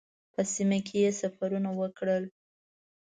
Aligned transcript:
په 0.33 0.41
سیمه 0.53 0.79
کې 0.87 1.15
سفرونه 1.21 1.69
وکړل. 1.79 2.23